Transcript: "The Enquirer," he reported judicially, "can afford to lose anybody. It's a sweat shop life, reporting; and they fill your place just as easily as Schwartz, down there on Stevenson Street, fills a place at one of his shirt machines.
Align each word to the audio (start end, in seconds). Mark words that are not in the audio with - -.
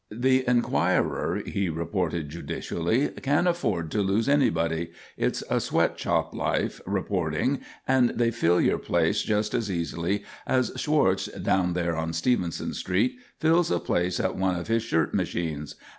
"The 0.09 0.43
Enquirer," 0.47 1.43
he 1.45 1.69
reported 1.69 2.27
judicially, 2.29 3.09
"can 3.21 3.45
afford 3.45 3.91
to 3.91 4.01
lose 4.01 4.27
anybody. 4.27 4.89
It's 5.15 5.43
a 5.47 5.59
sweat 5.59 5.99
shop 5.99 6.33
life, 6.33 6.81
reporting; 6.87 7.59
and 7.87 8.09
they 8.09 8.31
fill 8.31 8.59
your 8.59 8.79
place 8.79 9.21
just 9.21 9.53
as 9.53 9.69
easily 9.69 10.23
as 10.47 10.71
Schwartz, 10.75 11.27
down 11.27 11.73
there 11.73 11.95
on 11.95 12.13
Stevenson 12.13 12.73
Street, 12.73 13.15
fills 13.39 13.69
a 13.69 13.77
place 13.79 14.19
at 14.19 14.35
one 14.35 14.55
of 14.59 14.69
his 14.69 14.81
shirt 14.81 15.13
machines. 15.13 15.75